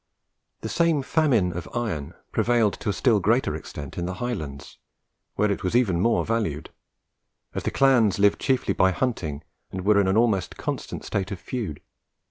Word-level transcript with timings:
The 0.61 0.67
same 0.67 1.03
famine 1.03 1.53
of 1.55 1.69
iron 1.75 2.15
prevailed 2.31 2.73
to 2.79 2.89
a 2.89 2.93
still 2.93 3.19
greater 3.19 3.55
extent 3.55 3.99
in 3.99 4.07
the 4.07 4.15
Highlands, 4.15 4.79
where 5.35 5.51
it 5.51 5.61
was 5.61 5.75
even 5.75 6.01
more 6.01 6.25
valued, 6.25 6.71
as 7.53 7.61
the 7.61 7.69
clans 7.69 8.17
lived 8.17 8.39
chiefly 8.41 8.73
by 8.73 8.89
hunting, 8.89 9.43
and 9.71 9.85
were 9.85 10.01
in 10.01 10.07
an 10.07 10.17
almost 10.17 10.57
constant 10.57 11.05
state 11.05 11.29
of 11.31 11.39
feud. 11.39 11.81